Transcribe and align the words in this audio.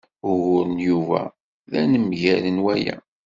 Ugur 0.29 0.65
n 0.73 0.75
Yuba 0.87 1.21
d 1.71 1.73
anemgal 1.81 2.43
n 2.55 2.57
waya. 2.63 2.97